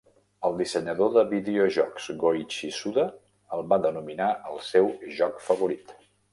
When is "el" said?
0.47-0.53, 3.59-3.63, 4.55-4.61